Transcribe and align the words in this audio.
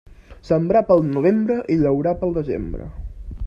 Sembrar 0.47 0.81
pel 0.87 1.03
novembre 1.09 1.57
i 1.75 1.77
llaurar 1.83 2.17
pel 2.25 2.35
desembre. 2.41 2.89